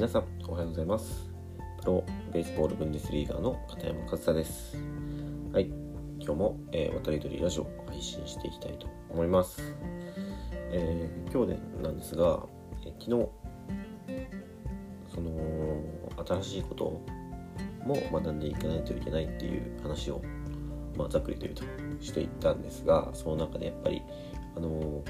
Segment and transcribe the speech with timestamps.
[0.00, 1.30] 皆さんおはようございます。
[1.82, 4.78] プロベースボールブンデスリーガーの片山和沙です。
[5.52, 5.66] はい
[6.18, 9.74] 今日も、えー、渡り鳥ラジオ配信していきたいと思います、
[10.72, 12.46] えー、今日でなんですが、
[12.82, 13.28] えー昨日
[15.14, 15.30] その
[16.40, 17.02] 新しいこと
[17.84, 20.22] も学んでいかないといけないっていう話を
[20.96, 21.62] まあ、ざっくりと言うと
[22.02, 24.00] していったんですがその中でやっぱり
[24.56, 25.04] あの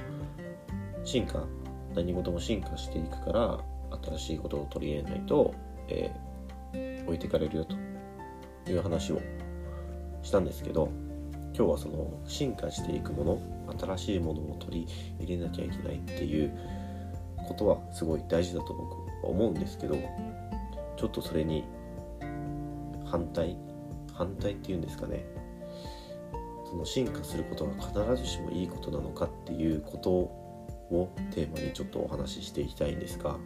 [1.04, 1.46] 進化
[1.95, 3.70] 何事も進化していくから
[4.05, 5.55] 新しいことを取り入れないと、
[5.89, 6.30] えー
[7.05, 7.75] 置いていかれるよと。
[8.69, 9.21] いう話を
[10.23, 10.91] したんですけど
[11.57, 16.53] 今日はその進化していくもの新しいものを取り入れなきゃいけないっていう
[17.49, 18.93] ことはすごい大事だと僕
[19.25, 19.97] は思うんですけど
[20.97, 21.65] ちょっとそれに
[23.05, 23.57] 反対
[24.13, 25.25] 反対っていうんですかね。
[26.71, 27.73] その進化することが
[28.15, 33.38] 必ずしもいいことなのかっていうことをテーマにちょっとお話ししていきたいんですが、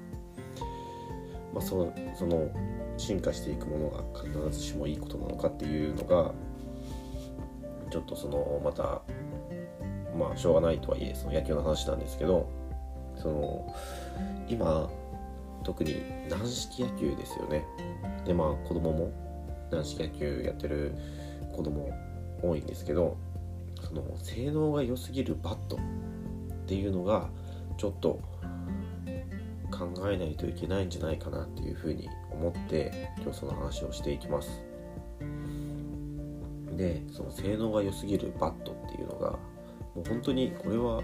[1.54, 2.50] まあ、そのその
[2.96, 6.32] 進化していくものが必ずしもいいことなのかっていうのが
[7.90, 9.02] ちょっとそのまた
[10.18, 12.48] まあしょうがないとはいえその野球の話なんですけど
[13.16, 13.74] その
[14.48, 14.90] 今
[15.62, 17.64] 特に軟式野球ですよね。
[18.24, 19.12] でまあ子供も
[19.70, 20.94] 軟式野球やってる
[21.52, 21.90] 子供
[22.42, 23.16] 多いんですけど
[23.82, 25.78] その性能が良すぎるバットっ
[26.66, 27.28] ていうのが
[27.76, 28.20] ちょっと
[29.76, 34.64] 考えないといけないんじゃないかなっていうふうに思って今日その話をしていきます。
[36.76, 39.30] でその性能が良すぎるバットっていうのが
[39.94, 41.02] もう本当にこれはもう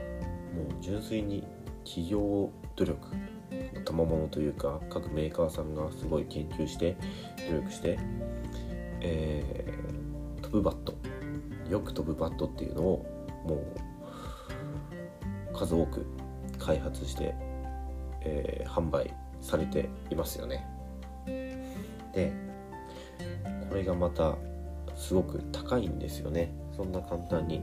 [0.80, 1.46] 純粋に
[1.84, 2.98] 企業努力
[3.74, 6.96] の賜物というか各メーカーさんがすごい研究して
[7.48, 7.98] 努力して、
[9.00, 10.00] えー
[10.50, 10.96] 飛ぶバット
[11.70, 13.06] よく飛ぶバットっていうのを
[13.46, 13.54] も
[15.54, 16.04] う数多く
[16.58, 17.36] 開発して、
[18.22, 20.66] えー販売されていますよね。
[22.12, 22.32] で
[23.68, 24.36] これがまた
[24.96, 26.52] すごく高いんですよね。
[26.76, 27.62] そんな簡単に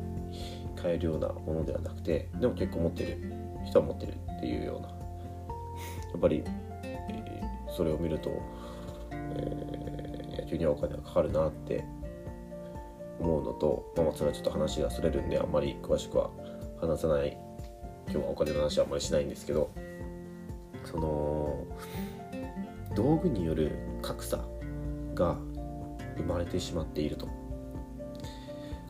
[0.75, 3.17] 買えるようなものではなくてでも結構持ってる
[3.65, 4.87] 人は持ってるっていうような。
[4.89, 4.95] や
[6.17, 6.43] っぱり、
[6.83, 8.31] えーそれを見ると、
[9.11, 11.83] えー野球にはお金がかかるなって
[13.19, 16.29] 思うのと、まあ、それはちょっと話がそれるんであんまり詳しくは
[16.79, 17.37] 話さない。
[18.09, 19.69] 今日はお金の話はあんまりしないんですけど
[20.89, 21.63] その
[22.95, 23.71] 道具による
[24.01, 24.45] 格差
[25.13, 25.37] が
[26.17, 27.27] 生まれてしまっていると。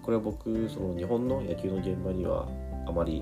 [0.01, 2.47] これは僕その日本の野球の現場には
[2.85, 3.21] あまり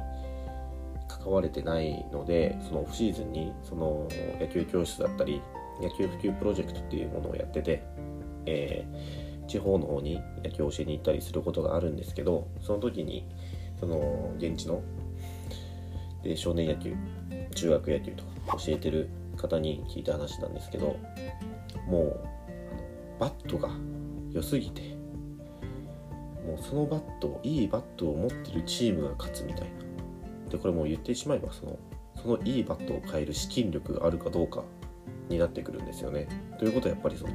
[1.08, 4.08] 関われてないのでそのオフシーズンにその
[4.40, 5.42] 野球教室だったり
[5.82, 7.84] 野球普及プロジェクトっていうものをやってて、
[8.46, 13.28] えー地方の方に野球を教えに行ったりすることがあるんですけどその時に
[13.80, 14.82] その現地の
[16.24, 16.96] で少年野球
[17.56, 20.98] 中学野球とか教えてる方に聞いた話なんですけど
[21.88, 22.20] もう
[23.20, 23.70] バットが
[24.32, 24.96] 良すぎて
[26.46, 29.70] もうそのバットいいバットを持ってるチームが勝つみたい
[30.46, 31.80] なでこれもう言ってしまえばその
[32.22, 34.64] そのいいバットを買える資金力があるかどうか
[35.30, 36.28] になってくるんですよね。
[36.60, 37.34] ということはやっぱりその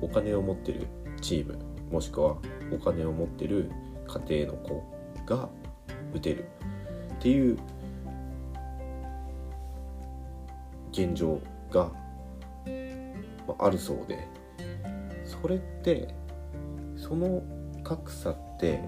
[0.00, 0.86] お金を持ってる
[1.20, 1.58] チーム
[1.90, 2.36] もしくは
[2.72, 3.70] お金を持ってる
[4.28, 4.82] 家庭の子
[5.26, 5.48] が
[6.14, 6.44] 打てる
[7.14, 7.58] っていう
[10.96, 11.40] 現状
[11.70, 11.90] が
[13.58, 14.26] あるそうで
[15.24, 16.08] それって
[16.96, 17.42] その
[17.84, 18.80] 格差って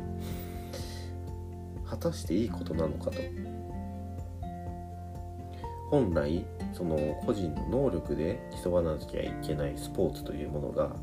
[1.86, 3.18] 果たしていいことなのかと。
[5.90, 10.94] 本来その個人の能力で競わなきゃいけないスポーツというものが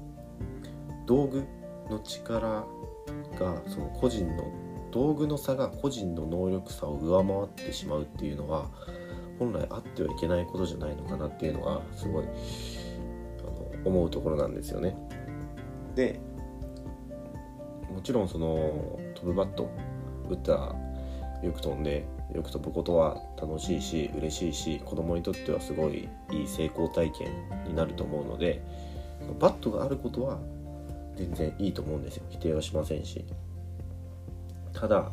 [1.08, 1.44] 道具
[1.90, 2.66] の力
[3.40, 4.44] がその個人の
[4.92, 8.70] 道具の差が個人の能力差を上回ってしまうっていうのは
[9.40, 12.28] 本来あってはいけないことじゃないのかなっていうのがすごいあ
[13.44, 14.96] の思うところなんですよね。
[15.96, 16.20] で
[17.94, 19.70] もちろんその飛ぶバット
[20.30, 20.76] 打ったら
[21.44, 27.28] よく飛んでよく飛ぶことは楽しいし嬉しいし子供にとってはすごいいい成功体験
[27.68, 28.62] になると思うので
[29.40, 30.40] バットがあることは
[31.16, 33.24] 全然いいと思うんですよ否定はしませんし
[34.74, 35.12] ただ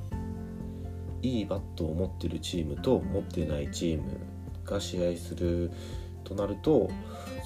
[1.23, 4.19] いいバットを持ってるチームと持ってないチーム
[4.65, 5.71] が試合する
[6.25, 6.91] となると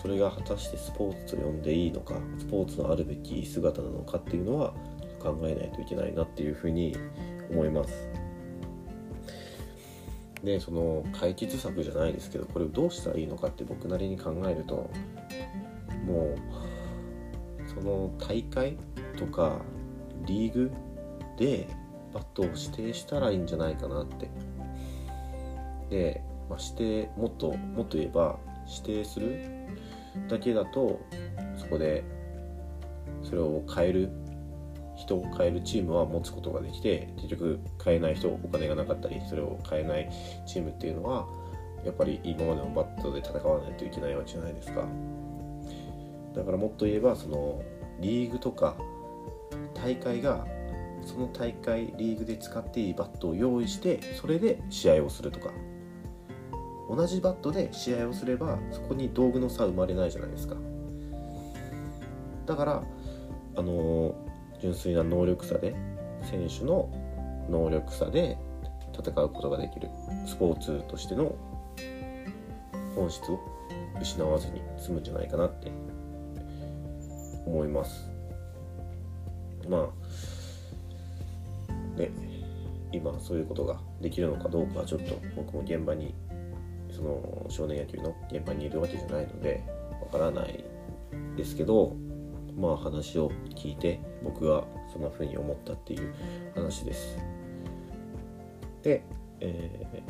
[0.01, 4.73] それが果たしてスポーツと呼んでいいのかスポーツのあるべき姿なのかっていうのは
[5.21, 6.97] 考えないといけないなっていうふうに
[7.51, 8.09] 思います。
[10.45, 14.91] でその解決策じゃないですけどこれをどうしたらいいのかって僕なりに考えると
[16.05, 18.77] もうその大会
[19.19, 19.61] とか
[20.25, 20.71] リーグ
[21.37, 21.69] で
[22.13, 24.29] バットを指定したらいいんじゃないかなって。
[25.91, 29.45] で、まあ、指定もっともっと言えば指定する
[30.29, 31.01] だけだと
[31.57, 32.05] そこで
[33.23, 34.11] それを変える
[34.97, 40.11] 人を変えるチームは持つことができて結局変えない人お金がなかったりそれを変えない
[40.47, 41.27] チームっていうのは
[41.85, 44.89] やっぱり今までのバットで戦わないといけないわけじゃないですか。
[46.35, 47.63] だからもっと言えばその
[48.01, 48.77] リーグとか
[49.75, 50.47] 大会が
[51.07, 55.51] その大会リーグで使っていいバットを用意してそれで試合をするとか。
[56.89, 60.55] 同じバットで試合をすればそこに道具の差生まれないじゃないですか。
[62.47, 62.83] だから
[63.57, 64.15] あの
[64.61, 65.75] 純粋な能力差で
[66.23, 66.89] 選手の
[67.51, 68.39] 能力差で
[68.97, 69.89] 戦うことができる
[70.27, 71.35] スポーツとしての
[72.95, 73.41] 本質を
[74.01, 75.73] 失わずに済むんじゃないかなって
[77.47, 78.09] 思います。
[79.69, 79.89] まあ
[81.97, 82.11] ね
[82.93, 86.15] 今そういうことができるのかどうかはちょっと僕も現場に
[86.91, 89.63] その少年野球の現場にいるわけじゃないので
[90.01, 90.65] わからない
[91.37, 91.97] ですけど
[92.57, 96.15] まあ話を聞いて僕はそんな風に思ったっていう
[96.55, 97.19] 話です。
[98.83, 99.05] で、
[99.41, 100.03] え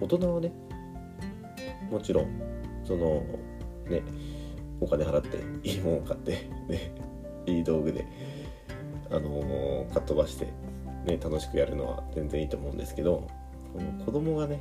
[0.00, 0.52] ー、大人はね
[1.90, 2.40] もちろん
[2.84, 3.24] その
[3.88, 4.02] ね
[4.80, 5.38] お金払って
[5.68, 6.32] いいものを買って
[6.68, 6.92] ね
[7.46, 8.06] いい道具で
[9.10, 10.46] あのー、かっ飛ばして
[11.04, 13.28] ね楽しくやるのは全然いいと思うんですけど
[14.04, 14.60] 子供がね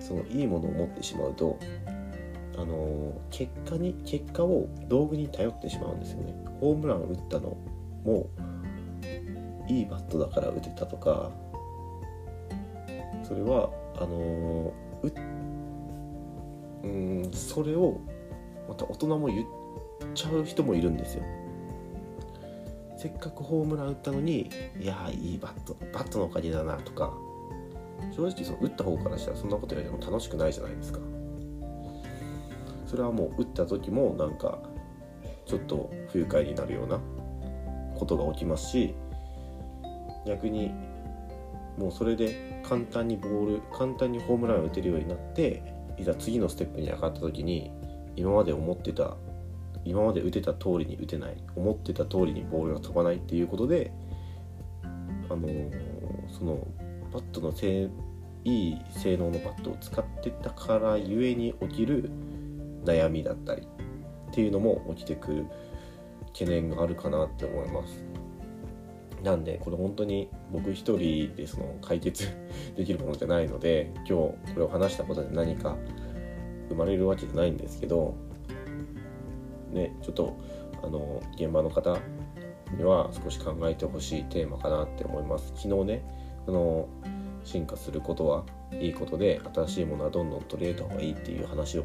[0.00, 1.58] そのいいものを持ってしまうと
[2.56, 6.34] あの結果に結果を道具に頼ってしまうんですよね。
[6.60, 7.56] ホームランを打ったの
[8.04, 8.28] も
[9.68, 11.30] いいバットだから打てたとか
[13.22, 15.12] それはあのう
[16.84, 18.00] うんそれを
[18.68, 19.46] また大人も言っ
[20.14, 21.24] ちゃう人もいるんですよ。
[23.02, 27.12] せっかくホームラン打ったのにいやいいバットバットのおかげだなとか
[28.14, 31.00] 正直その打った方からしたらそんなこと言われても楽しくないじゃないですか。
[32.86, 34.60] それはもう打った時もなんか
[35.46, 37.00] ちょっと不愉快になるような
[37.98, 38.94] ことが起きますし
[40.24, 40.70] 逆に
[41.78, 45.62] もうそれで簡単にボール簡単にホームランを打てるようになって
[45.98, 47.72] いざ次のステップに上がった時に
[48.14, 49.16] 今まで思ってた
[49.84, 53.92] 今まで打てた通りに打てない思ってた通りにボールが飛ばないっていうことで
[55.28, 55.48] あの、
[56.28, 56.66] その
[57.12, 57.88] バットのせ
[58.44, 62.10] いい性能のバットを使ってたからゆえに起きる
[62.84, 63.62] 悩みだったり
[64.30, 65.46] っていうのも起きてくる
[66.28, 68.04] 懸念があるかなって思います。
[69.22, 72.26] なんでこれ本当に僕一人でその解決
[72.76, 75.76] できるものじゃないので今日これを話したことで何か
[76.68, 78.14] 生まれるわけじゃないんですけど
[79.72, 80.36] ねちょっと
[80.82, 81.96] あの現場の方
[82.76, 85.52] には少し考えてほしいテーマかなって思います。
[85.56, 86.04] 昨日ね
[86.46, 86.88] あの
[87.44, 88.44] 進化することは
[88.80, 91.82] いいことで新しいものはどんどん取り入れた方がいいっていう話を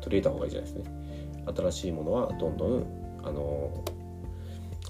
[0.00, 0.96] 取り入れた方がいいじゃないですね。
[1.54, 2.86] 新しいものはどんどん
[3.22, 3.84] あの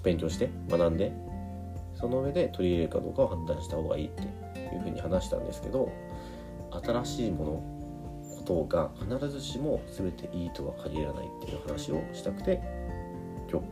[0.02, 1.12] 勉強して学んで
[1.94, 4.26] その上で取り入れるかどうかを判断した方がいいってい
[4.78, 5.90] うふうに話したんですけど
[6.84, 7.75] 新しいもの
[8.46, 12.62] ことが必ずしも全ていいとは限らないっていう話をしたくて
[13.50, 13.66] 今日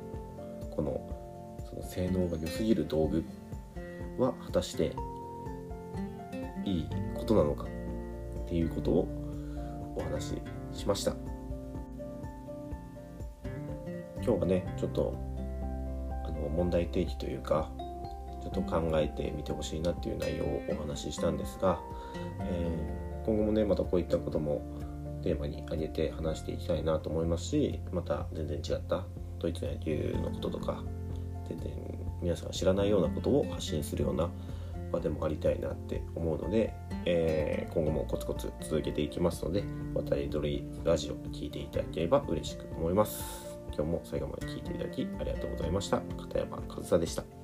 [0.75, 3.25] このその性能が良すぎる道具
[4.19, 4.97] は果たして
[6.65, 11.15] いいことなのかっていうことをお話ししました。
[14.25, 15.15] 今日はねちょっと
[16.27, 17.71] あの問題提起というか
[18.43, 21.79] ちょっと考えてみてほしいなっていう内容をお話ししたんですが、
[22.41, 24.63] えー、今後もねまたこういったことも
[25.23, 29.05] テーマに挙げて話していきたいなと思いますしまた全然違った
[29.39, 30.83] ドイツの野球のこととか
[31.49, 31.73] 全然
[32.23, 34.31] 皆さんが知らないようなことを発信するような
[34.95, 36.73] 場でもありたいなって思うので、
[37.05, 39.65] えー、今後もコツコツ続けていきますので
[39.95, 43.55] 渡り鳥ラジオ聞いていただければ嬉しく思います。
[43.77, 46.01] 今日も最後まで聞いていただきありがとうございました。
[46.17, 47.44] 片山和沙でした。